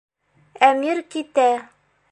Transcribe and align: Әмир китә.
Әмир 0.69 1.03
китә. 1.17 1.47